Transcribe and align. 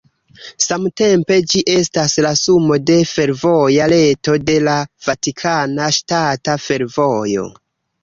Samtempe 0.63 1.37
ĝi 1.51 1.61
estas 1.73 2.15
la 2.27 2.31
sumo 2.41 2.79
de 2.93 2.97
fervoja 3.11 3.91
reto 3.95 4.37
de 4.49 4.59
la 4.71 4.77
Vatikana 5.11 5.95
Ŝtata 6.03 6.61
Fervojo. 6.69 7.51